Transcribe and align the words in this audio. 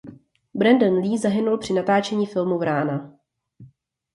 Brandon 0.53 0.93
Lee 0.99 1.17
zahynul 1.17 1.57
při 1.57 1.73
natáčení 1.73 2.25
filmu 2.25 2.57
Vrána. 2.57 3.19